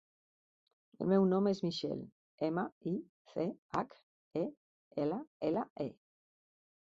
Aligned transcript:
El 1.03 1.09
meu 1.09 1.25
nom 1.33 1.49
és 1.51 1.59
Michelle: 1.65 2.05
ema, 2.47 2.63
i, 2.93 2.93
ce, 3.35 3.45
hac, 3.77 3.95
e, 4.43 4.47
ela, 5.05 5.21
ela, 5.51 5.67
e. 5.89 5.89